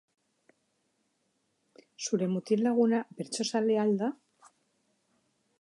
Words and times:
Zure 2.05 2.29
mutil 2.33 2.65
laguna 2.69 3.05
bertsozalea 3.21 3.87
al 3.87 3.97
da? 4.03 4.13